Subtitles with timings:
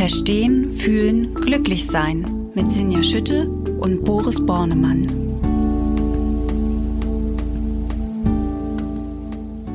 [0.00, 3.46] Verstehen, Fühlen, Glücklich-Sein mit Sinja Schütte
[3.80, 5.06] und Boris Bornemann.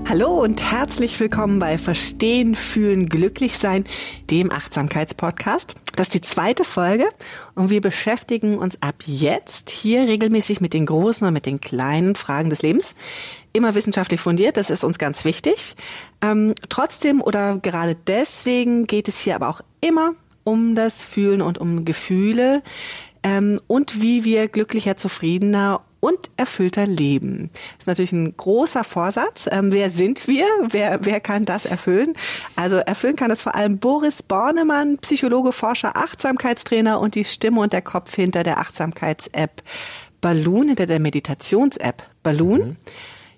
[0.10, 3.86] Hallo und herzlich willkommen bei Verstehen, Fühlen, Glücklich-Sein,
[4.32, 5.76] dem Achtsamkeitspodcast.
[5.96, 7.06] Das ist die zweite Folge
[7.54, 12.16] und wir beschäftigen uns ab jetzt hier regelmäßig mit den großen und mit den kleinen
[12.16, 12.96] Fragen des Lebens.
[13.56, 15.76] Immer wissenschaftlich fundiert, das ist uns ganz wichtig.
[16.22, 20.12] Ähm, trotzdem oder gerade deswegen geht es hier aber auch immer
[20.44, 22.62] um das Fühlen und um Gefühle
[23.24, 27.50] ähm, und wie wir glücklicher, zufriedener und erfüllter leben.
[27.54, 29.48] Das ist natürlich ein großer Vorsatz.
[29.50, 30.46] Ähm, wer sind wir?
[30.70, 32.12] Wer, wer kann das erfüllen?
[32.58, 37.72] Also erfüllen kann das vor allem Boris Bornemann, Psychologe, Forscher, Achtsamkeitstrainer und die Stimme und
[37.72, 39.64] der Kopf hinter der Achtsamkeits-App
[40.20, 42.60] Balloon, hinter der Meditations-App Balloon.
[42.60, 42.76] Mhm.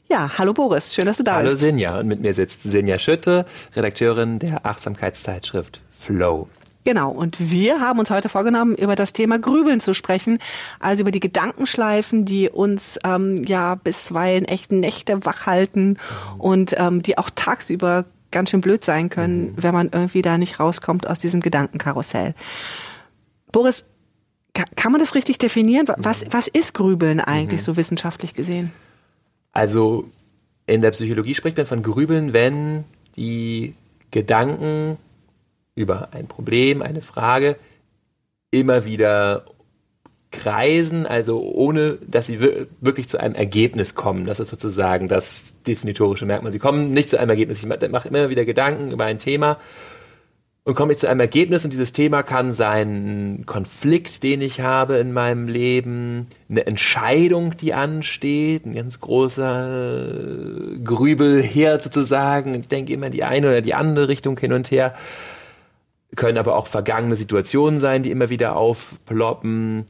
[0.10, 1.62] Ja, hallo Boris, schön, dass du da hallo bist.
[1.62, 6.48] Hallo Sinja und mit mir sitzt Sinja Schütte, Redakteurin der Achtsamkeitszeitschrift Flow.
[6.86, 10.40] Genau, und wir haben uns heute vorgenommen, über das Thema Grübeln zu sprechen,
[10.80, 15.98] also über die Gedankenschleifen, die uns ähm, ja bisweilen echt Nächte wach halten
[16.38, 19.54] und ähm, die auch tagsüber ganz schön blöd sein können, mhm.
[19.58, 22.34] wenn man irgendwie da nicht rauskommt aus diesem Gedankenkarussell.
[23.52, 23.84] Boris,
[24.54, 25.86] kann man das richtig definieren?
[25.98, 26.28] Was, mhm.
[26.32, 27.66] was ist Grübeln eigentlich mhm.
[27.66, 28.72] so wissenschaftlich gesehen?
[29.58, 30.08] Also
[30.68, 32.84] in der Psychologie spricht man von Grübeln, wenn
[33.16, 33.74] die
[34.12, 34.98] Gedanken
[35.74, 37.56] über ein Problem, eine Frage
[38.52, 39.46] immer wieder
[40.30, 42.40] kreisen, also ohne, dass sie
[42.82, 44.28] wirklich zu einem Ergebnis kommen.
[44.28, 46.52] Das ist sozusagen das definitorische Merkmal.
[46.52, 47.58] Sie kommen nicht zu einem Ergebnis.
[47.64, 49.58] Ich mache immer wieder Gedanken über ein Thema
[50.68, 54.60] und komme ich zu einem Ergebnis und dieses Thema kann sein ein Konflikt, den ich
[54.60, 62.54] habe in meinem Leben, eine Entscheidung, die ansteht, ein ganz großer Grübelherd sozusagen.
[62.56, 64.94] Ich denke immer in die eine oder die andere Richtung hin und her
[66.18, 69.86] können aber auch vergangene Situationen sein, die immer wieder aufploppen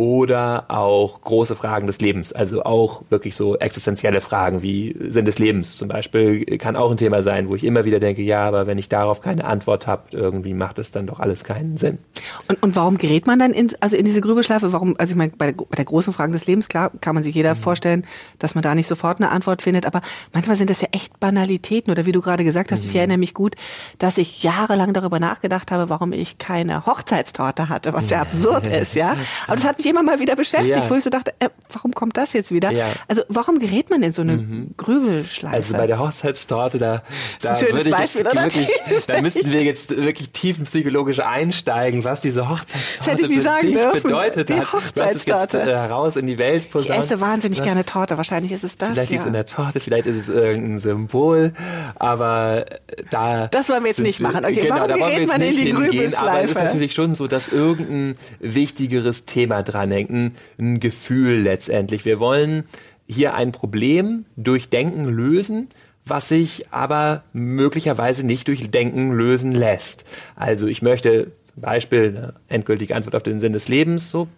[0.00, 5.40] oder auch große Fragen des Lebens, also auch wirklich so existenzielle Fragen wie Sinn des
[5.40, 8.68] Lebens zum Beispiel kann auch ein Thema sein, wo ich immer wieder denke, ja, aber
[8.68, 11.98] wenn ich darauf keine Antwort habe, irgendwie macht es dann doch alles keinen Sinn.
[12.46, 14.72] Und, und warum gerät man dann in, also in diese Grübelschleife?
[14.72, 17.24] Warum, also ich meine, bei der, bei der großen Fragen des Lebens, klar, kann man
[17.24, 17.58] sich jeder mhm.
[17.58, 18.06] vorstellen,
[18.38, 20.00] dass man da nicht sofort eine Antwort findet, aber
[20.32, 22.90] manchmal sind das ja echt Banalitäten oder wie du gerade gesagt hast, mhm.
[22.90, 23.56] ich erinnere mich gut,
[23.98, 28.94] dass ich jahrelang darüber nachgedacht habe, warum ich keine Hochzeitstorte hatte, was ja absurd ist,
[28.94, 29.16] ja.
[29.48, 30.90] Aber das hat mich immer mal wieder beschäftigt, ja.
[30.90, 32.70] wo ich so dachte, äh, warum kommt das jetzt wieder?
[32.70, 32.86] Ja.
[33.08, 34.74] Also warum gerät man in so eine mhm.
[34.76, 35.54] Grübelschleife?
[35.54, 37.02] Also bei der Hochzeitstorte, da,
[37.40, 42.48] da würde ich Beispiel, jetzt wirklich, da müssten wir jetzt wirklich tiefenpsychologisch einsteigen, was diese
[42.48, 44.02] Hochzeitstorte für dich dürfen.
[44.02, 44.68] bedeutet die hat.
[44.94, 46.90] Du hast es jetzt äh, heraus in die Welt posaunt.
[46.90, 48.92] Ich esse wahnsinnig gerne Torte, wahrscheinlich ist es das.
[48.92, 49.16] Vielleicht ja.
[49.16, 51.52] ist es in der Torte, vielleicht ist es irgendein Symbol,
[51.96, 52.66] aber
[53.10, 53.48] da...
[53.48, 54.44] Das wollen wir jetzt nicht machen.
[54.44, 57.26] Okay, genau, warum da wollen wir jetzt nicht hingehen, aber es ist natürlich schon so,
[57.26, 60.10] dass irgendein wichtigeres Thema dranhängt
[60.58, 62.04] ein, Gefühl letztendlich.
[62.04, 62.64] Wir wollen
[63.06, 65.68] hier ein Problem durch Denken lösen,
[66.04, 70.04] was sich aber möglicherweise nicht durch Denken lösen lässt.
[70.36, 74.28] Also ich möchte zum Beispiel eine endgültige Antwort auf den Sinn des Lebens, so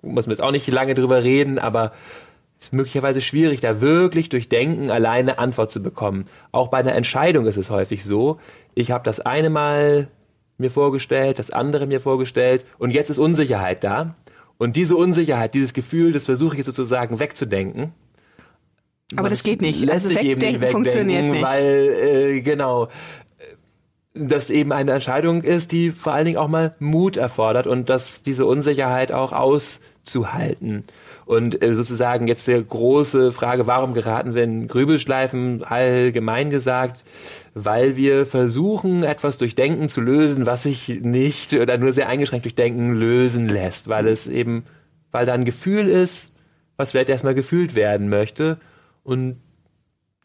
[0.00, 1.92] muss man jetzt auch nicht lange drüber reden, aber
[2.58, 6.26] es ist möglicherweise schwierig, da wirklich durch Denken alleine Antwort zu bekommen.
[6.52, 8.38] Auch bei einer Entscheidung ist es häufig so.
[8.74, 10.08] Ich habe das eine Mal
[10.56, 14.14] mir vorgestellt, das andere mir vorgestellt und jetzt ist Unsicherheit da.
[14.58, 17.92] Und diese Unsicherheit, dieses Gefühl, das versuche ich jetzt sozusagen wegzudenken.
[19.16, 19.88] Aber das, das geht nicht.
[19.88, 21.42] Also wegdenken nicht funktioniert nicht.
[21.42, 22.88] Weil, äh, genau,
[24.14, 28.22] das eben eine Entscheidung ist, die vor allen Dingen auch mal Mut erfordert und dass
[28.22, 30.84] diese Unsicherheit auch auszuhalten.
[31.28, 37.04] Und äh, sozusagen jetzt die große Frage, warum geraten wir in Grübelschleifen, allgemein gesagt,
[37.52, 42.46] weil wir versuchen, etwas durch Denken zu lösen, was sich nicht oder nur sehr eingeschränkt
[42.46, 44.64] durch Denken lösen lässt, weil es eben,
[45.10, 46.32] weil da ein Gefühl ist,
[46.78, 48.56] was vielleicht erstmal gefühlt werden möchte.
[49.02, 49.36] Und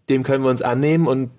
[0.08, 1.32] dem können wir uns annehmen und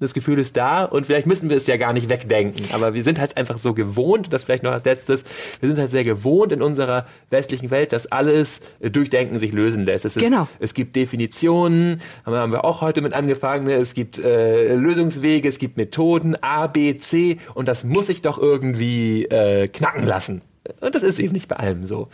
[0.00, 3.02] das Gefühl ist da und vielleicht müssen wir es ja gar nicht wegdenken, aber wir
[3.02, 5.24] sind halt einfach so gewohnt, das vielleicht noch als letztes,
[5.60, 9.84] wir sind halt sehr gewohnt in unserer westlichen Welt, dass alles durch Denken sich lösen
[9.84, 10.04] lässt.
[10.04, 10.46] Es, ist, genau.
[10.60, 13.74] es gibt Definitionen, haben wir auch heute mit angefangen, ne?
[13.74, 18.38] es gibt äh, Lösungswege, es gibt Methoden, A, B, C und das muss sich doch
[18.38, 20.42] irgendwie äh, knacken lassen.
[20.80, 22.08] Und das ist eben nicht bei allem so.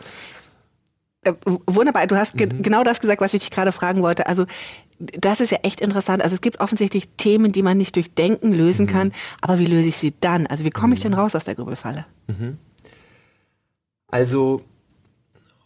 [1.25, 1.35] Äh,
[1.67, 2.62] wunderbar, du hast ge mhm.
[2.62, 4.26] genau das gesagt, was ich dich gerade fragen wollte.
[4.26, 4.47] Also
[4.99, 6.23] das ist ja echt interessant.
[6.23, 8.91] Also es gibt offensichtlich Themen, die man nicht durch Denken lösen mhm.
[8.91, 10.47] kann, aber wie löse ich sie dann?
[10.47, 11.19] Also wie komme ich denn mhm.
[11.19, 12.06] raus aus der Grübelfalle?
[12.29, 12.59] Mhm.
[14.09, 14.62] Also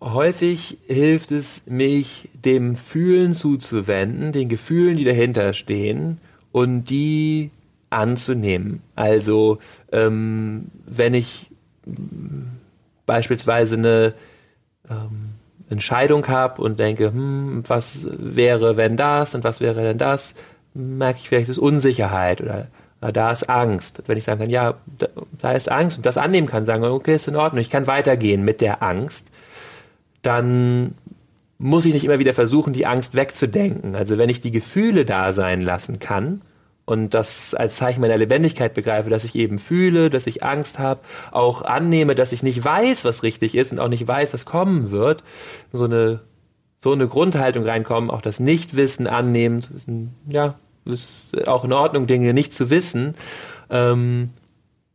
[0.00, 6.18] häufig hilft es mich, dem Fühlen zuzuwenden, den Gefühlen, die dahinter stehen
[6.52, 7.50] und die
[7.90, 8.82] anzunehmen.
[8.94, 9.58] Also
[9.92, 11.50] ähm, wenn ich
[13.06, 14.14] beispielsweise eine
[14.88, 15.30] ähm,
[15.70, 20.34] Entscheidung habe und denke, hm, was wäre, wenn das und was wäre denn das,
[20.74, 22.68] merke ich vielleicht, das Unsicherheit oder,
[23.00, 24.02] oder da ist Angst.
[24.06, 27.14] Wenn ich sagen kann, ja, da, da ist Angst und das annehmen kann, sagen, okay,
[27.14, 29.30] ist in Ordnung, ich kann weitergehen mit der Angst,
[30.22, 30.94] dann
[31.58, 33.94] muss ich nicht immer wieder versuchen, die Angst wegzudenken.
[33.94, 36.42] Also wenn ich die Gefühle da sein lassen kann,
[36.88, 41.00] und das als Zeichen meiner Lebendigkeit begreife, dass ich eben fühle, dass ich Angst habe,
[41.32, 44.90] auch annehme, dass ich nicht weiß, was richtig ist und auch nicht weiß, was kommen
[44.90, 45.22] wird,
[45.70, 46.20] so eine
[46.80, 49.60] so eine Grundhaltung reinkommen, auch das Nichtwissen annehmen,
[50.28, 50.54] ja,
[50.86, 53.14] ist auch in Ordnung, Dinge nicht zu wissen,
[53.68, 54.30] ähm,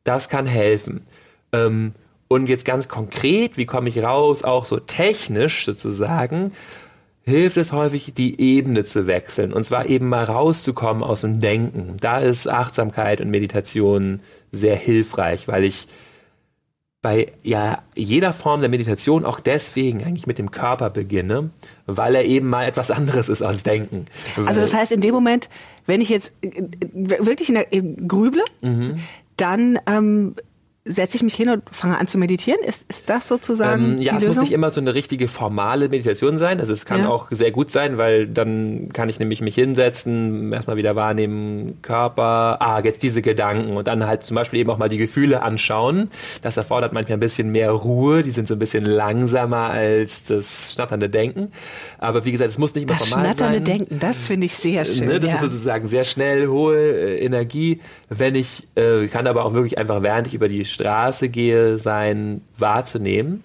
[0.04, 1.06] das kann helfen.
[1.52, 1.94] Ähm,
[2.28, 6.54] und jetzt ganz konkret, wie komme ich raus, auch so technisch sozusagen,
[7.24, 9.54] hilft es häufig, die Ebene zu wechseln.
[9.54, 11.96] Und zwar eben mal rauszukommen aus dem Denken.
[12.00, 14.20] Da ist Achtsamkeit und Meditation
[14.52, 15.88] sehr hilfreich, weil ich
[17.02, 21.50] bei ja, jeder Form der Meditation auch deswegen eigentlich mit dem Körper beginne,
[21.86, 24.06] weil er eben mal etwas anderes ist als Denken.
[24.38, 25.50] Also das heißt, in dem Moment,
[25.86, 26.64] wenn ich jetzt äh,
[27.20, 27.68] wirklich in der,
[28.08, 29.02] grüble, mhm.
[29.36, 30.36] dann ähm,
[30.86, 32.60] setze ich mich hin und fange an zu meditieren?
[32.62, 34.28] Ist, ist das sozusagen ähm, Ja, es Lösung?
[34.28, 36.60] muss nicht immer so eine richtige formale Meditation sein.
[36.60, 37.10] Also es kann ja.
[37.10, 42.58] auch sehr gut sein, weil dann kann ich nämlich mich hinsetzen, erstmal wieder wahrnehmen, Körper,
[42.60, 46.10] ah, jetzt diese Gedanken und dann halt zum Beispiel eben auch mal die Gefühle anschauen.
[46.42, 48.22] Das erfordert manchmal ein bisschen mehr Ruhe.
[48.22, 51.54] Die sind so ein bisschen langsamer als das schnatternde Denken.
[51.98, 53.38] Aber wie gesagt, es muss nicht immer das formal sein.
[53.38, 55.08] Das schnatternde Denken, das finde ich sehr schön.
[55.08, 55.36] Ne, das ja.
[55.38, 57.80] ist sozusagen sehr schnell, hohe äh, Energie.
[58.10, 62.42] Wenn ich, äh, kann aber auch wirklich einfach, während ich über die Straße gehe, sein
[62.58, 63.44] wahrzunehmen.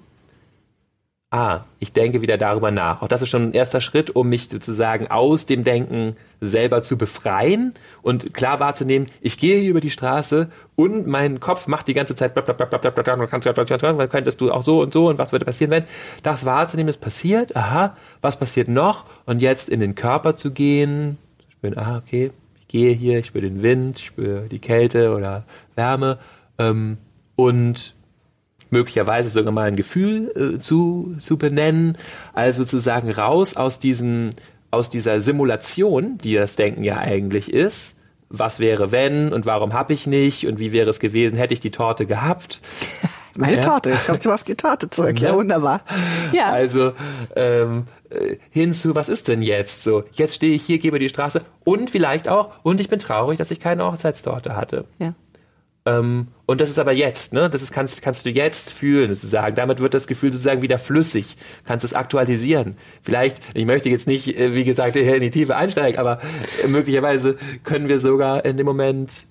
[1.31, 3.03] Ah, ich denke wieder darüber nach.
[3.03, 6.97] Auch das ist schon ein erster Schritt, um mich sozusagen aus dem Denken selber zu
[6.97, 11.93] befreien und klar wahrzunehmen, ich gehe hier über die Straße und mein Kopf macht die
[11.93, 15.85] ganze Zeit blablabla, könntest du auch so und so und was würde passieren, wenn
[16.23, 21.19] das wahrzunehmen ist passiert, aha, was passiert noch und jetzt in den Körper zu gehen,
[21.61, 25.45] bin, ah, okay, ich gehe hier, ich spüre den Wind, ich spüre die Kälte oder
[25.75, 26.19] Wärme,
[26.59, 26.97] ähm,
[27.39, 27.95] und
[28.71, 31.97] möglicherweise sogar mal ein Gefühl äh, zu, zu benennen.
[32.33, 34.31] Also sozusagen raus aus diesen,
[34.73, 37.97] aus dieser Simulation, die das Denken ja eigentlich ist.
[38.29, 41.61] Was wäre wenn und warum habe ich nicht und wie wäre es gewesen, hätte ich
[41.61, 42.61] die Torte gehabt?
[43.37, 43.63] Meine ja.
[43.63, 45.83] Torte, jetzt kommst du auf die Torte zurück, ja, ja wunderbar.
[46.33, 46.51] Ja.
[46.51, 46.93] Also
[47.37, 50.03] ähm, äh, hinzu, was ist denn jetzt so?
[50.11, 53.53] Jetzt stehe ich hier, gebe die Straße und vielleicht auch, und ich bin traurig, dass
[53.53, 54.87] ich keine Hochzeitstorte hatte.
[54.99, 55.15] Ja.
[55.87, 57.49] Ähm, und das ist aber jetzt, ne?
[57.51, 59.55] Das ist, kannst, kannst du jetzt fühlen, sozusagen.
[59.55, 61.37] Damit wird das Gefühl sozusagen wieder flüssig.
[61.65, 62.77] Kannst es aktualisieren.
[63.03, 66.21] Vielleicht, ich möchte jetzt nicht, äh, wie gesagt, in die Tiefe einsteigen, aber
[66.67, 69.27] möglicherweise können wir sogar in dem Moment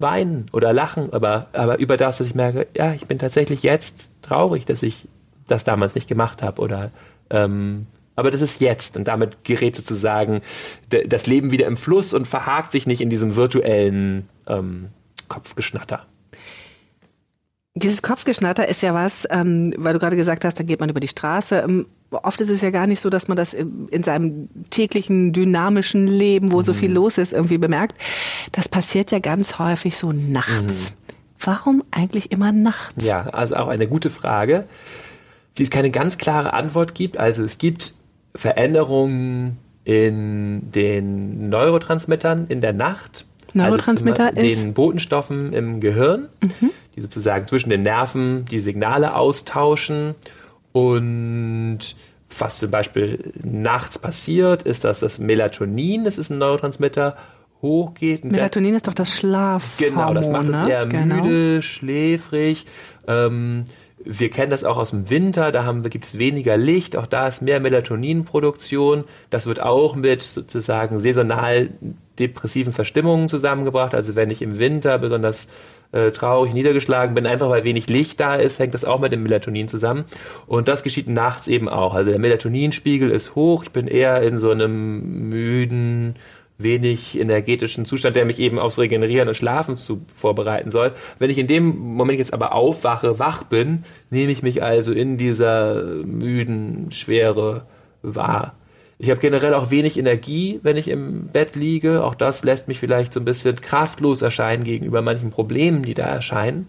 [0.00, 4.10] weinen oder lachen, aber, aber über das, dass ich merke, ja, ich bin tatsächlich jetzt
[4.22, 5.08] traurig, dass ich
[5.46, 6.90] das damals nicht gemacht habe oder
[7.28, 7.86] ähm,
[8.16, 10.42] aber das ist jetzt und damit gerät sozusagen
[10.88, 14.88] das Leben wieder im Fluss und verhakt sich nicht in diesem virtuellen ähm,
[15.30, 16.06] Kopfgeschnatter.
[17.74, 20.98] Dieses Kopfgeschnatter ist ja was, ähm, weil du gerade gesagt hast, da geht man über
[21.00, 21.60] die Straße.
[21.60, 26.06] Ähm, oft ist es ja gar nicht so, dass man das in seinem täglichen dynamischen
[26.06, 26.64] Leben, wo mhm.
[26.64, 27.96] so viel los ist, irgendwie bemerkt.
[28.52, 30.90] Das passiert ja ganz häufig so nachts.
[30.90, 30.94] Mhm.
[31.42, 33.06] Warum eigentlich immer nachts?
[33.06, 34.64] Ja, also auch eine gute Frage,
[35.56, 37.18] die es keine ganz klare Antwort gibt.
[37.18, 37.94] Also es gibt
[38.34, 44.62] Veränderungen in den Neurotransmittern in der Nacht Neurotransmitter also ist?
[44.62, 46.70] Den Botenstoffen im Gehirn, mhm.
[46.96, 50.14] die sozusagen zwischen den Nerven die Signale austauschen.
[50.72, 51.78] Und
[52.38, 57.16] was zum Beispiel nachts passiert, ist, dass das Melatonin, das ist ein Neurotransmitter,
[57.62, 58.24] hochgeht.
[58.24, 59.76] Melatonin ist doch das Schlaf.
[59.78, 60.70] Genau, das macht uns ne?
[60.70, 61.16] eher genau.
[61.16, 62.66] müde, schläfrig.
[63.06, 63.64] Ähm,
[64.02, 67.42] wir kennen das auch aus dem Winter, da gibt es weniger Licht, auch da ist
[67.42, 69.04] mehr Melatoninproduktion.
[69.28, 71.68] Das wird auch mit sozusagen saisonal
[72.20, 73.94] depressiven Verstimmungen zusammengebracht.
[73.94, 75.48] Also wenn ich im Winter besonders
[75.92, 79.22] äh, traurig, niedergeschlagen bin, einfach weil wenig Licht da ist, hängt das auch mit dem
[79.22, 80.04] Melatonin zusammen.
[80.46, 81.94] Und das geschieht nachts eben auch.
[81.94, 86.14] Also der Melatoninspiegel ist hoch, ich bin eher in so einem müden,
[86.58, 90.92] wenig energetischen Zustand, der mich eben aufs Regenerieren und Schlafen zu vorbereiten soll.
[91.18, 95.16] Wenn ich in dem Moment jetzt aber aufwache, wach bin, nehme ich mich also in
[95.16, 97.64] dieser müden Schwere
[98.02, 98.54] wahr.
[99.02, 102.04] Ich habe generell auch wenig Energie, wenn ich im Bett liege.
[102.04, 106.04] Auch das lässt mich vielleicht so ein bisschen kraftlos erscheinen gegenüber manchen Problemen, die da
[106.04, 106.68] erscheinen.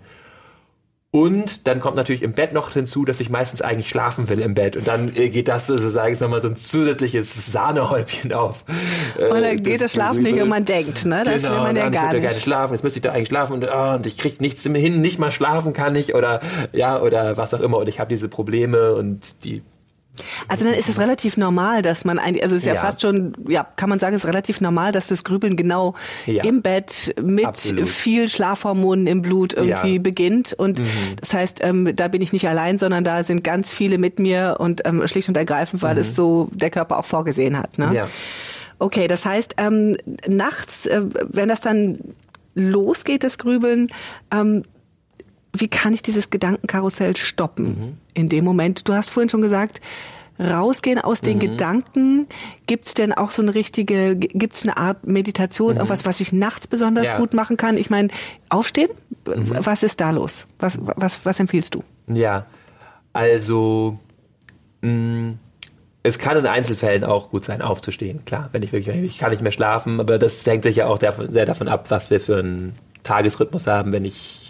[1.13, 4.53] Und dann kommt natürlich im Bett noch hinzu, dass ich meistens eigentlich schlafen will im
[4.53, 4.77] Bett.
[4.77, 8.63] Und dann äh, geht das sozusagen nochmal so ein zusätzliches Sahnehäubchen auf.
[9.19, 11.23] Äh, und dann geht das Schlafen nicht, wenn man denkt, ne?
[11.25, 12.29] Das genau, will man ja ich gar würde nicht.
[12.29, 15.01] gerne schlafen, jetzt müsste ich da eigentlich schlafen und, oh, und ich krieg nichts hin,
[15.01, 16.39] nicht mal schlafen kann ich oder
[16.71, 17.79] ja, oder was auch immer.
[17.79, 19.63] Und ich habe diese Probleme und die
[20.47, 22.81] also dann ist es relativ normal, dass man ein, also es ist ja, Ja.
[22.81, 26.43] fast schon, ja, kann man sagen, es ist relativ normal, dass das Grübeln genau Ja.
[26.43, 27.87] im Bett mit Absolut.
[27.87, 29.99] viel Schlafhormonen im Blut irgendwie Ja.
[29.99, 30.03] Mhm.
[30.03, 30.53] beginnt.
[30.53, 30.81] Und
[31.19, 34.57] das heißt, ähm, da bin ich nicht allein, sondern da sind ganz viele mit mir
[34.59, 37.77] und ähm, schlicht und ergreifend, weil es so der Körper auch vorgesehen hat.
[37.79, 37.87] Ne?
[37.87, 37.93] Mhm.
[37.93, 38.07] Ja.
[38.79, 39.95] Okay, das heißt, ähm,
[40.27, 41.99] nachts, äh, wenn das dann
[42.55, 43.87] losgeht, das Grübeln,
[44.31, 44.63] ähm,
[45.53, 47.97] wie kann ich dieses Gedankenkarussell stoppen Mhm.
[48.13, 48.87] in dem Moment?
[48.87, 49.81] Du hast vorhin schon gesagt,
[50.39, 51.41] rausgehen aus den Mhm.
[51.41, 52.27] Gedanken.
[52.65, 57.03] Gibt's denn auch so eine richtige, gibt's eine Art Meditation, irgendwas, was ich nachts besonders
[57.07, 57.11] Mhm.
[57.13, 57.17] Ja.
[57.19, 57.77] gut machen kann?
[57.77, 58.07] Ich meine,
[58.49, 58.89] aufstehen?
[59.27, 59.55] Mhm.
[59.59, 60.47] Was ist da los?
[60.59, 61.83] Was, was, was empfiehlst du?
[62.07, 62.45] Ja,
[63.13, 63.99] also
[64.81, 65.33] mh,
[66.03, 68.25] es kann in Einzelfällen auch gut sein, aufzustehen.
[68.25, 70.99] Klar, wenn ich wirklich, ich kann nicht mehr schlafen, aber das hängt sich ja auch
[70.99, 73.91] sehr davon ab, was wir für einen Tagesrhythmus haben.
[73.91, 74.40] Wenn ich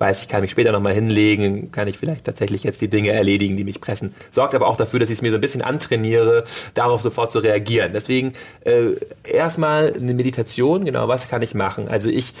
[0.00, 3.56] weiß, ich kann mich später nochmal hinlegen, kann ich vielleicht tatsächlich jetzt die Dinge erledigen,
[3.56, 4.14] die mich pressen.
[4.30, 7.40] Sorgt aber auch dafür, dass ich es mir so ein bisschen antrainiere, darauf sofort zu
[7.40, 7.92] reagieren.
[7.92, 8.32] Deswegen
[8.64, 11.88] äh, erstmal eine Meditation, genau, was kann ich machen?
[11.88, 12.32] Also ich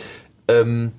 [0.48, 0.92] ähm,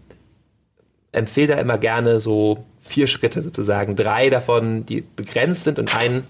[1.11, 3.95] empfehle da immer gerne so vier Schritte sozusagen.
[3.95, 6.25] Drei davon, die begrenzt sind und ein,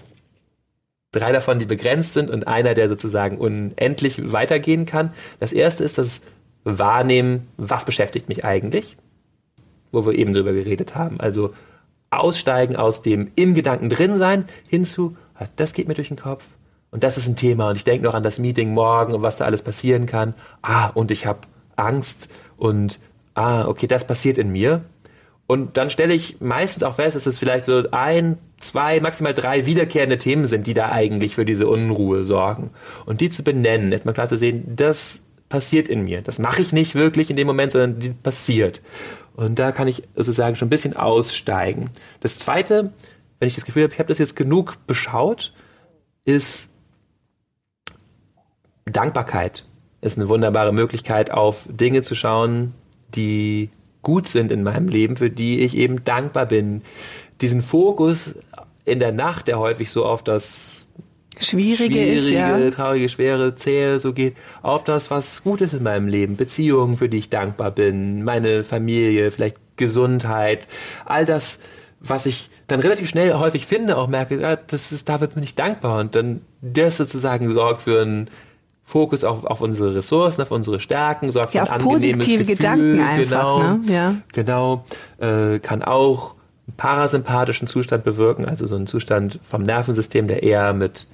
[1.12, 5.14] drei davon, die begrenzt sind und einer, der sozusagen unendlich weitergehen kann.
[5.42, 6.22] Das erste ist das
[6.64, 8.96] Wahrnehmen, was beschäftigt mich eigentlich,
[9.92, 11.20] wo wir eben drüber geredet haben.
[11.20, 11.54] Also
[12.10, 16.46] aussteigen aus dem im Gedanken drin sein hinzu, ah, das geht mir durch den Kopf.
[16.92, 19.38] Und das ist ein Thema und ich denke noch an das Meeting morgen und was
[19.38, 20.34] da alles passieren kann.
[20.62, 21.40] Ah, und ich habe
[21.78, 23.00] Angst und
[23.34, 24.82] ah, okay, das passiert in mir.
[25.48, 29.66] Und dann stelle ich meistens auch fest, dass es vielleicht so ein, zwei, maximal drei
[29.66, 32.70] wiederkehrende Themen sind, die da eigentlich für diese Unruhe sorgen.
[33.06, 36.24] Und die zu benennen, erstmal klar zu sehen, das passiert in mir.
[36.24, 38.82] Das mache ich nicht wirklich in dem Moment, sondern die passiert.
[39.36, 41.92] Und da kann ich sozusagen schon ein bisschen aussteigen.
[42.22, 42.94] Das zweite,
[43.40, 45.54] wenn ich das Gefühl habe, ich habe das jetzt genug beschaut,
[46.26, 46.70] ist
[48.86, 49.66] Dankbarkeit.
[50.02, 52.74] Ist eine wunderbare Möglichkeit, auf Dinge zu schauen,
[53.14, 53.70] die
[54.02, 56.82] gut sind in meinem Leben, für die ich eben dankbar bin.
[57.42, 58.36] Diesen Fokus
[58.86, 60.91] in der Nacht, der häufig so auf das
[61.40, 62.70] Schwierige, schwierige, ist ja.
[62.72, 67.10] traurige, schwere, zähe so geht, auf das, was gut ist in meinem Leben, Beziehungen, für
[67.10, 70.68] die ich dankbar bin, meine Familie, vielleicht Gesundheit,
[71.06, 71.60] all das,
[72.00, 75.56] was ich dann relativ schnell häufig finde, auch merke, ja, das ist, dafür bin ich
[75.56, 78.30] dankbar und dann das sozusagen sorgt für einen
[78.84, 82.40] Fokus auf, auf unsere Ressourcen, auf unsere Stärken, sorgt Ja, für ein auf angenehmes positive
[82.40, 83.82] Gefühl, Gedanken einfach, genau, ne?
[83.88, 84.16] Ja.
[84.34, 84.86] Genau,
[85.18, 86.36] äh, kann auch
[86.68, 91.08] einen parasympathischen Zustand bewirken, also so einen Zustand vom Nervensystem, der eher mit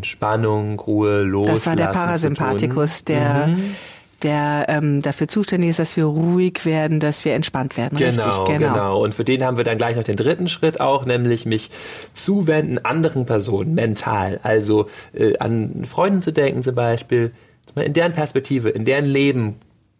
[0.00, 1.86] Entspannung, Ruhe, Loslassen Das war der.
[1.88, 3.74] Parasympathikus, der, Mhm.
[4.22, 7.98] der ähm, dafür zuständig ist, dass wir ruhig werden, dass wir entspannt werden.
[7.98, 9.02] Genau, Richtig, genau, genau.
[9.02, 11.70] Und für den haben wir dann gleich noch den dritten Schritt auch, nämlich mich
[12.14, 14.40] zuwenden anderen Personen mental.
[14.42, 17.32] Also äh, an Freunden zu denken zum Beispiel,
[17.76, 19.56] in deren Perspektive, in deren Leben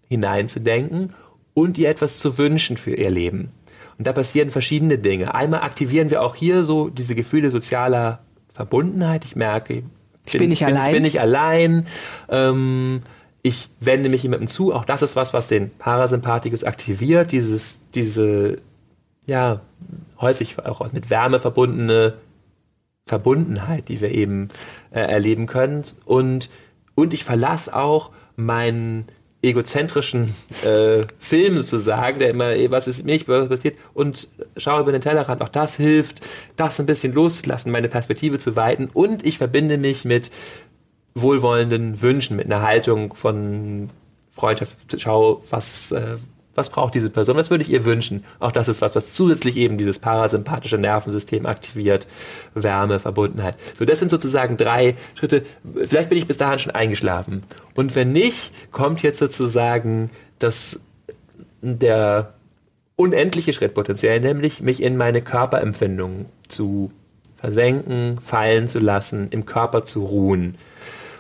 [0.09, 1.15] hineinzudenken
[1.55, 3.51] und ihr etwas zu wünschen für ihr Leben.
[3.99, 5.35] Und da passieren verschiedene Dinge.
[5.35, 8.21] Einmal aktivieren wir auch hier so diese Gefühle sozialer
[8.61, 9.25] Verbundenheit.
[9.25, 9.85] Ich merke,
[10.27, 10.89] ich bin nicht allein.
[10.89, 11.87] Ich bin nicht allein.
[12.29, 13.01] Ähm,
[13.41, 14.75] ich wende mich jemandem zu.
[14.75, 17.33] Auch das ist was, was den Parasympathikus aktiviert.
[17.33, 18.59] Dieses, diese,
[19.25, 19.63] ja,
[20.21, 22.15] häufig auch mit Wärme verbundene
[23.07, 24.49] Verbundenheit, die wir eben
[24.91, 25.85] äh, erleben können.
[26.05, 26.51] Und,
[26.95, 29.07] und ich verlasse auch meinen
[29.43, 35.01] egozentrischen äh, Film sozusagen, der immer, was ist mich, was passiert, und schaue über den
[35.01, 35.41] Tellerrand.
[35.41, 36.21] Auch das hilft,
[36.57, 38.91] das ein bisschen loszulassen, meine Perspektive zu weiten.
[38.93, 40.31] Und ich verbinde mich mit
[41.15, 43.89] wohlwollenden Wünschen, mit einer Haltung von
[44.33, 44.73] Freundschaft.
[44.99, 46.17] Schau, was, äh,
[46.55, 48.25] was braucht diese Person, was würde ich ihr wünschen.
[48.39, 52.07] Auch das ist was, was zusätzlich eben dieses parasympathische Nervensystem aktiviert.
[52.55, 53.57] Wärme, Verbundenheit.
[53.75, 55.45] So, das sind sozusagen drei Schritte.
[55.75, 57.45] Vielleicht bin ich bis dahin schon eingeschlafen.
[57.75, 60.81] Und wenn nicht, kommt jetzt sozusagen das,
[61.63, 62.35] der
[62.97, 66.91] unendliche Schritt potenziell, nämlich mich in meine Körperempfindungen zu
[67.37, 70.57] versenken, fallen zu lassen, im Körper zu ruhen.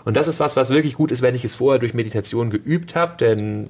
[0.04, 2.94] Und das ist was, was wirklich gut ist, wenn ich es vorher durch Meditation geübt
[2.94, 3.68] habe, denn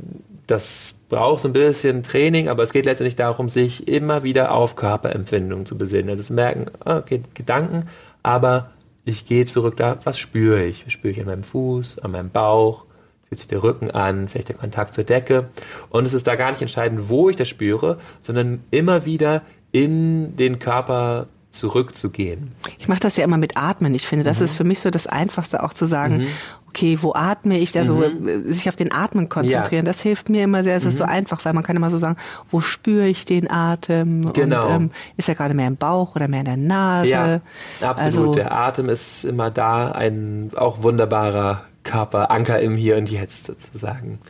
[0.51, 4.77] das braucht so ein bisschen Training, aber es geht letztendlich darum, sich immer wieder auf
[4.77, 6.11] Körperempfindungen zu besinnen.
[6.11, 7.89] Also zu merken, ah, okay, Gedanken,
[8.23, 8.71] aber
[9.05, 10.87] ich gehe zurück da, was spüre ich?
[10.87, 12.85] Was spüre ich an meinem Fuß, an meinem Bauch?
[13.29, 15.49] Fühlt sich der Rücken an, vielleicht der Kontakt zur Decke.
[15.89, 19.43] Und es ist da gar nicht entscheidend, wo ich das spüre, sondern immer wieder
[19.73, 22.53] in den Körper zurückzugehen.
[22.79, 23.95] Ich mache das ja immer mit Atmen.
[23.95, 24.45] Ich finde, das mhm.
[24.45, 26.27] ist für mich so das Einfachste auch zu sagen, mhm.
[26.71, 27.77] Okay, wo atme ich?
[27.77, 28.53] Also mhm.
[28.53, 29.85] sich auf den Atmen konzentrieren.
[29.85, 29.93] Ja.
[29.93, 30.77] Das hilft mir immer sehr.
[30.77, 31.11] Es ist so mhm.
[31.11, 32.17] einfach, weil man kann immer so sagen,
[32.51, 34.33] wo spüre ich den Atem?
[34.33, 34.67] Genau.
[34.67, 37.11] Und, ähm, ist er gerade mehr im Bauch oder mehr in der Nase?
[37.11, 37.41] Ja,
[37.81, 38.29] absolut.
[38.29, 43.47] Also, der Atem ist immer da, ein auch wunderbarer Körper, Anker im Hier und Jetzt
[43.47, 44.21] sozusagen.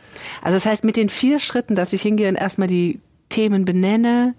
[0.41, 4.35] Also das heißt, mit den vier Schritten, dass ich hingehe und erstmal die Themen benenne,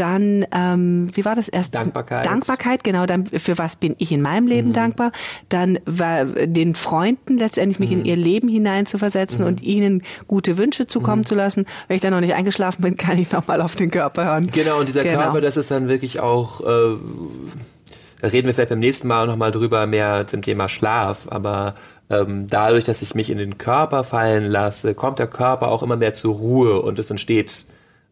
[0.00, 1.74] dann, ähm, wie war das erst?
[1.74, 2.24] Dankbarkeit.
[2.24, 3.04] Dankbarkeit, genau.
[3.04, 4.72] Dann für was bin ich in meinem Leben mhm.
[4.72, 5.12] dankbar?
[5.50, 8.00] Dann war den Freunden letztendlich mich mhm.
[8.00, 9.48] in ihr Leben hinein zu versetzen mhm.
[9.48, 11.26] und ihnen gute Wünsche zukommen mhm.
[11.26, 11.66] zu lassen.
[11.86, 14.50] Wenn ich dann noch nicht eingeschlafen bin, kann ich nochmal auf den Körper hören.
[14.50, 15.18] Genau, und dieser genau.
[15.20, 16.96] Körper, das ist dann wirklich auch, äh,
[18.22, 21.74] da reden wir vielleicht beim nächsten Mal nochmal drüber, mehr zum Thema Schlaf, aber
[22.08, 25.96] ähm, dadurch, dass ich mich in den Körper fallen lasse, kommt der Körper auch immer
[25.96, 27.66] mehr zur Ruhe und es entsteht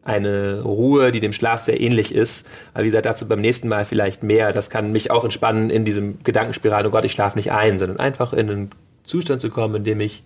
[0.09, 2.47] eine Ruhe, die dem Schlaf sehr ähnlich ist.
[2.73, 4.51] Aber wie gesagt, dazu beim nächsten Mal vielleicht mehr.
[4.51, 7.99] Das kann mich auch entspannen in diesem Gedankenspiral, oh Gott, ich schlafe nicht ein, sondern
[7.99, 8.69] einfach in einen
[9.03, 10.23] Zustand zu kommen, in dem ich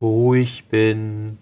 [0.00, 1.38] ruhig bin,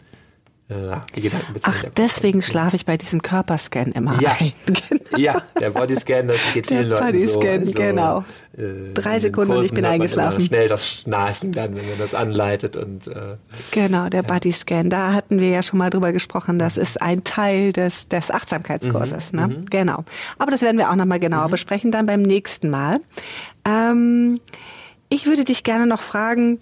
[1.16, 4.36] die Gedanken Ach, deswegen schlafe ich bei diesem Körperscan immer ja.
[4.38, 4.52] ein.
[4.88, 5.18] genau.
[5.18, 7.72] Ja, der Bodyscan, das geht vielen Leuten Bodyscan, so.
[7.72, 8.24] genau.
[8.56, 10.46] äh, Drei Sekunden und ich bin eingeschlafen.
[10.46, 13.36] Schnell das Schnarchen dann, wenn man das anleitet und äh,
[13.72, 14.26] genau, der ja.
[14.26, 14.90] Bodyscan.
[14.90, 16.60] Da hatten wir ja schon mal drüber gesprochen.
[16.60, 19.32] Das ist ein Teil des, des Achtsamkeitskurses.
[19.32, 19.40] Mhm.
[19.40, 19.48] Ne?
[19.48, 19.64] Mhm.
[19.70, 20.04] Genau.
[20.38, 21.50] Aber das werden wir auch noch mal genauer mhm.
[21.50, 23.00] besprechen dann beim nächsten Mal.
[23.66, 24.38] Ähm,
[25.08, 26.60] ich würde dich gerne noch fragen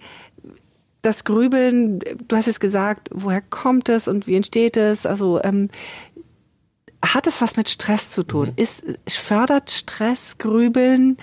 [1.02, 5.07] das Grübeln, du hast es gesagt, woher kommt es und wie entsteht es?
[5.07, 5.69] Also ähm,
[7.05, 8.49] hat es was mit Stress zu tun?
[8.49, 8.55] Mhm.
[8.57, 11.17] Ist, fördert Stress Grübeln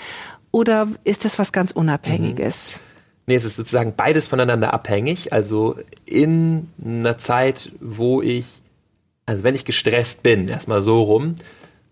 [0.51, 2.79] oder ist es was ganz Unabhängiges?
[2.79, 2.95] Mhm.
[3.27, 5.33] Nee, es ist sozusagen beides voneinander abhängig.
[5.33, 8.45] Also in einer Zeit, wo ich,
[9.25, 11.35] also wenn ich gestresst bin, erstmal so rum,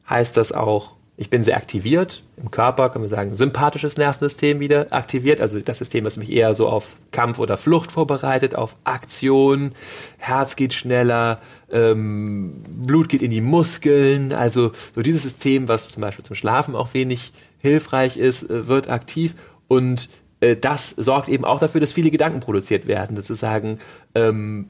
[0.07, 2.23] heißt das auch, ich bin sehr aktiviert.
[2.37, 5.41] Im Körper kann man sagen, sympathisches Nervensystem wieder aktiviert.
[5.41, 9.73] Also das System, das mich eher so auf Kampf oder Flucht vorbereitet, auf Aktion.
[10.17, 11.39] Herz geht schneller,
[11.71, 14.33] ähm, Blut geht in die Muskeln.
[14.33, 18.89] Also so dieses System, was zum Beispiel zum Schlafen auch wenig hilfreich ist, äh, wird
[18.89, 19.35] aktiv.
[19.67, 23.15] Und äh, das sorgt eben auch dafür, dass viele Gedanken produziert werden.
[23.15, 23.77] Sozusagen,
[24.15, 24.69] ähm,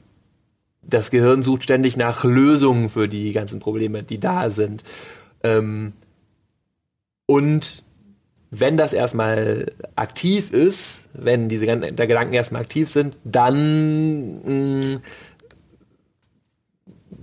[0.82, 4.84] das Gehirn sucht ständig nach Lösungen für die ganzen Probleme, die da sind.
[5.42, 5.94] Ähm,
[7.26, 7.82] und
[8.50, 15.02] wenn das erstmal aktiv ist, wenn diese der Gedanken erstmal aktiv sind, dann mh, mm,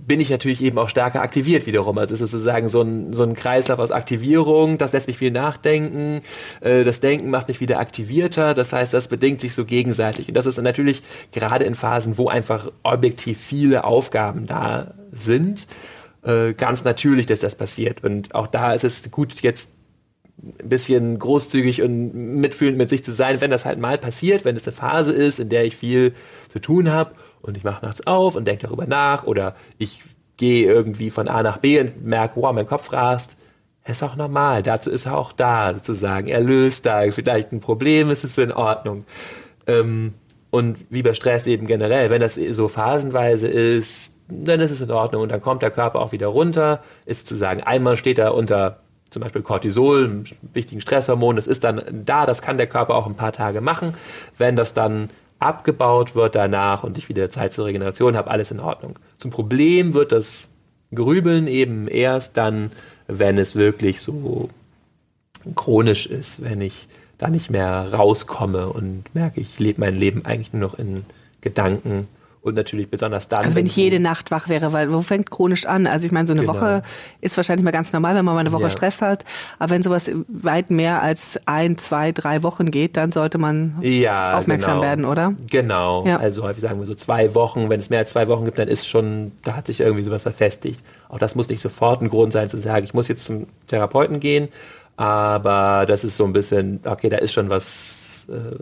[0.06, 1.96] bin ich natürlich eben auch stärker aktiviert wiederum.
[1.96, 5.30] Also es ist sozusagen so ein, so ein Kreislauf aus Aktivierung, das lässt mich viel
[5.30, 6.22] nachdenken,
[6.60, 10.28] äh, das Denken macht mich wieder aktivierter, das heißt, das bedingt sich so gegenseitig.
[10.28, 15.66] Und das ist natürlich gerade in Phasen, wo einfach objektiv viele Aufgaben da sind,
[16.24, 18.02] äh, ganz natürlich, dass das passiert.
[18.04, 19.72] Und auch da ist es gut, jetzt
[20.42, 24.56] ein bisschen großzügig und mitfühlend mit sich zu sein, wenn das halt mal passiert, wenn
[24.56, 26.14] es eine Phase ist, in der ich viel
[26.48, 30.02] zu tun habe und ich mache nachts auf und denke darüber nach oder ich
[30.36, 33.36] gehe irgendwie von A nach B und merke, wow, mein Kopf rast.
[33.86, 34.62] ist auch normal.
[34.62, 36.28] Dazu ist er auch da, sozusagen.
[36.28, 39.04] Er löst da vielleicht ein Problem, ist es in Ordnung.
[39.66, 40.14] Ähm,
[40.50, 44.90] und wie bei Stress eben generell, wenn das so phasenweise ist, dann ist es in
[44.90, 48.80] Ordnung und dann kommt der Körper auch wieder runter, ist sozusagen einmal steht er unter
[49.12, 53.06] zum Beispiel Cortisol, einem wichtigen Stresshormon, das ist dann da, das kann der Körper auch
[53.06, 53.94] ein paar Tage machen.
[54.38, 58.60] Wenn das dann abgebaut wird danach und ich wieder Zeit zur Regeneration habe, alles in
[58.60, 58.98] Ordnung.
[59.18, 60.50] Zum Problem wird das
[60.94, 62.70] Grübeln eben erst dann,
[63.08, 64.48] wenn es wirklich so
[65.56, 70.52] chronisch ist, wenn ich da nicht mehr rauskomme und merke, ich lebe mein Leben eigentlich
[70.52, 71.04] nur noch in
[71.40, 72.08] Gedanken
[72.42, 73.44] und natürlich besonders dann.
[73.44, 75.86] Also wenn ich jede Nacht wach wäre, weil wo fängt chronisch an?
[75.86, 76.54] Also ich meine, so eine genau.
[76.54, 76.82] Woche
[77.20, 78.70] ist wahrscheinlich mal ganz normal, wenn man mal eine Woche ja.
[78.70, 79.24] Stress hat.
[79.60, 84.36] Aber wenn sowas weit mehr als ein, zwei, drei Wochen geht, dann sollte man ja,
[84.36, 84.82] aufmerksam genau.
[84.82, 85.34] werden, oder?
[85.50, 86.04] Genau.
[86.04, 86.16] Ja.
[86.16, 87.70] Also häufig sagen wir so zwei Wochen.
[87.70, 90.24] Wenn es mehr als zwei Wochen gibt, dann ist schon, da hat sich irgendwie sowas
[90.24, 90.82] verfestigt.
[91.08, 94.18] Auch das muss nicht sofort ein Grund sein zu sagen, ich muss jetzt zum Therapeuten
[94.18, 94.48] gehen.
[94.96, 98.56] Aber das ist so ein bisschen, okay, da ist schon was äh,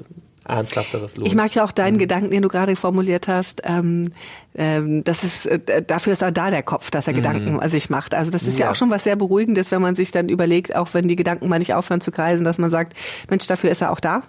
[0.46, 1.28] Ernsthafteres los.
[1.28, 2.00] Ich mag ja auch deinen mhm.
[2.00, 3.62] Gedanken, den du gerade formuliert hast.
[3.64, 4.12] Ähm,
[4.56, 7.18] ähm, das ist, äh, dafür ist auch da der Kopf, dass er mhm.
[7.18, 8.14] Gedanken sich macht.
[8.14, 8.66] Also das ist ja.
[8.66, 8.72] ja.
[8.72, 11.58] auch schon was sehr Beruhigendes, wenn man sich dann überlegt, auch wenn die Gedanken mal
[11.58, 12.94] nicht aufhören zu kreisen, dass man sagt,
[13.28, 14.22] Mensch, dafür ist er auch da.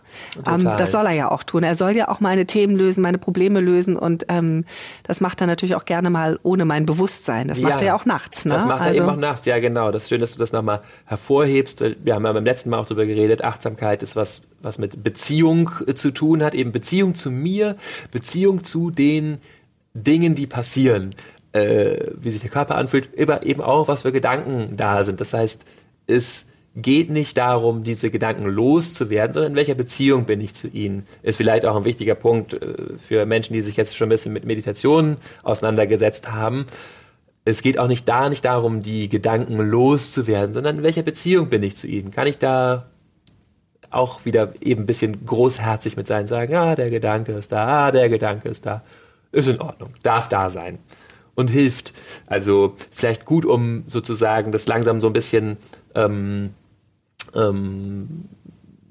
[0.47, 1.63] Ähm, das soll er ja auch tun.
[1.63, 4.65] Er soll ja auch meine Themen lösen, meine Probleme lösen und ähm,
[5.03, 7.47] das macht er natürlich auch gerne mal ohne mein Bewusstsein.
[7.47, 8.45] Das macht ja, er ja auch nachts.
[8.45, 8.53] Ne?
[8.53, 9.91] Das macht also, er eben auch nachts, ja genau.
[9.91, 11.83] Das ist schön, dass du das nochmal hervorhebst.
[12.03, 15.71] Wir haben ja beim letzten Mal auch darüber geredet, Achtsamkeit ist was, was mit Beziehung
[15.95, 17.75] zu tun hat, eben Beziehung zu mir,
[18.11, 19.39] Beziehung zu den
[19.93, 21.15] Dingen, die passieren.
[21.53, 25.19] äh, wie sich der Körper anfühlt, aber eben auch, was für Gedanken da sind.
[25.21, 25.65] Das heißt,
[26.07, 31.05] es geht nicht darum, diese Gedanken loszuwerden, sondern in welcher Beziehung bin ich zu ihnen.
[31.21, 34.33] Ist vielleicht auch ein wichtiger Punkt äh, für Menschen, die sich jetzt schon ein bisschen
[34.33, 36.65] mit Meditationen auseinandergesetzt haben.
[37.43, 41.63] Es geht auch nicht da nicht darum, die Gedanken loszuwerden, sondern in welcher Beziehung bin
[41.63, 42.11] ich zu ihnen?
[42.11, 42.85] Kann ich da
[43.89, 47.91] auch wieder eben ein bisschen großherzig mit sein, sagen, ah, der Gedanke ist da, ah,
[47.91, 48.83] der Gedanke ist da.
[49.31, 50.79] Ist in Ordnung, darf da sein.
[51.35, 51.93] Und hilft.
[52.27, 55.57] Also vielleicht gut, um sozusagen das langsam so ein bisschen
[55.95, 56.53] ähm,
[57.33, 58.25] ähm,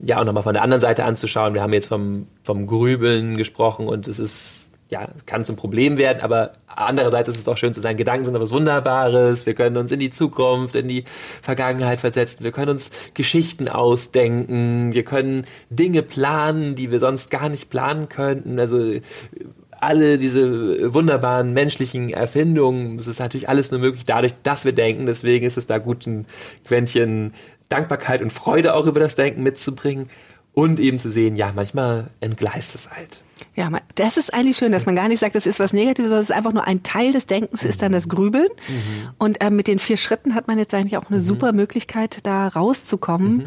[0.02, 1.54] ja auch nochmal von der anderen Seite anzuschauen.
[1.54, 6.20] Wir haben jetzt vom, vom Grübeln gesprochen und es ist ja, kann zum Problem werden,
[6.20, 9.92] aber andererseits ist es auch schön zu sein, Gedanken sind etwas Wunderbares, wir können uns
[9.92, 11.04] in die Zukunft, in die
[11.42, 17.48] Vergangenheit versetzen, wir können uns Geschichten ausdenken, wir können Dinge planen, die wir sonst gar
[17.48, 18.94] nicht planen könnten, also
[19.80, 25.06] alle diese wunderbaren menschlichen Erfindungen, es ist natürlich alles nur möglich dadurch, dass wir denken.
[25.06, 26.26] Deswegen ist es da gut, ein
[26.64, 27.32] Quäntchen
[27.68, 30.10] Dankbarkeit und Freude auch über das Denken mitzubringen
[30.52, 33.22] und eben zu sehen, ja, manchmal entgleist es halt.
[33.54, 36.22] Ja, das ist eigentlich schön, dass man gar nicht sagt, das ist was Negatives, sondern
[36.22, 38.48] es ist einfach nur ein Teil des Denkens, ist dann das Grübeln.
[38.68, 39.10] Mhm.
[39.18, 41.24] Und äh, mit den vier Schritten hat man jetzt eigentlich auch eine mhm.
[41.24, 43.38] super Möglichkeit, da rauszukommen.
[43.38, 43.46] Mhm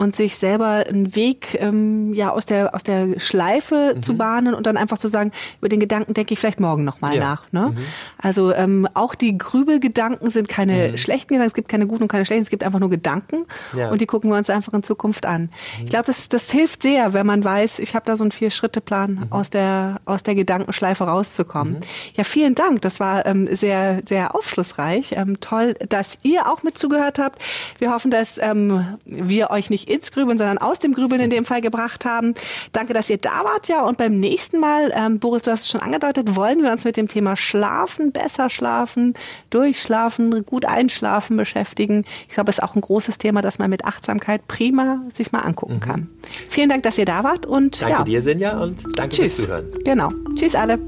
[0.00, 4.02] und sich selber einen Weg ähm, ja aus der aus der Schleife mhm.
[4.02, 7.16] zu bahnen und dann einfach zu sagen, über den Gedanken denke ich vielleicht morgen nochmal
[7.16, 7.20] ja.
[7.20, 7.52] nach.
[7.52, 7.74] Ne?
[7.76, 7.76] Mhm.
[8.16, 10.96] Also ähm, auch die Grübelgedanken sind keine mhm.
[10.96, 13.44] schlechten Gedanken, es gibt keine guten und keine schlechten, es gibt einfach nur Gedanken
[13.76, 13.90] ja.
[13.90, 15.50] und die gucken wir uns einfach in Zukunft an.
[15.76, 15.86] Ich mhm.
[15.88, 19.26] glaube, das, das hilft sehr, wenn man weiß, ich habe da so einen Vier-Schritte-Plan mhm.
[19.28, 21.74] aus der aus der Gedankenschleife rauszukommen.
[21.74, 21.80] Mhm.
[22.16, 25.12] Ja, vielen Dank, das war ähm, sehr sehr aufschlussreich.
[25.18, 27.38] Ähm, toll, dass ihr auch mit zugehört habt.
[27.78, 31.44] Wir hoffen, dass ähm, wir euch nicht ins Grübeln, sondern aus dem Grübeln in dem
[31.44, 32.34] Fall gebracht haben.
[32.72, 33.82] Danke, dass ihr da wart, ja.
[33.84, 36.96] Und beim nächsten Mal, ähm, Boris, du hast es schon angedeutet, wollen wir uns mit
[36.96, 39.14] dem Thema Schlafen, besser schlafen,
[39.50, 42.04] durchschlafen, gut einschlafen beschäftigen.
[42.28, 45.40] Ich glaube, es ist auch ein großes Thema, das man mit Achtsamkeit prima sich mal
[45.40, 45.80] angucken mhm.
[45.80, 46.08] kann.
[46.48, 48.04] Vielen Dank, dass ihr da wart und danke ja.
[48.04, 49.36] dir, Sinja, und danke Tschüss.
[49.36, 49.72] fürs Zuhören.
[49.84, 50.08] Genau.
[50.36, 50.78] Tschüss alle.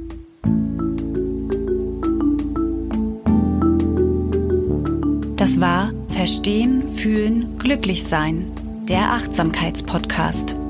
[5.43, 8.53] Das war Verstehen, Fühlen, Glücklich sein,
[8.93, 10.62] der Achtsamkeitspodcast.